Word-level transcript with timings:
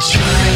try. 0.00 0.47